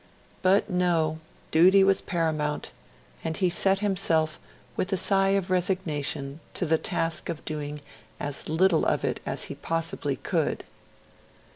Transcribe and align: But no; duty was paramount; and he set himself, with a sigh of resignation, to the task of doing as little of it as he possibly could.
But 0.41 0.67
no; 0.67 1.19
duty 1.51 1.83
was 1.83 2.01
paramount; 2.01 2.71
and 3.23 3.37
he 3.37 3.51
set 3.51 3.77
himself, 3.81 4.39
with 4.75 4.91
a 4.91 4.97
sigh 4.97 5.37
of 5.37 5.51
resignation, 5.51 6.39
to 6.55 6.65
the 6.65 6.79
task 6.79 7.29
of 7.29 7.45
doing 7.45 7.81
as 8.19 8.49
little 8.49 8.83
of 8.83 9.03
it 9.03 9.19
as 9.27 9.43
he 9.43 9.53
possibly 9.53 10.15
could. 10.15 10.63